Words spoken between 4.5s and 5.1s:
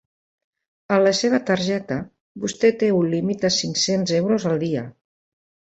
al dia.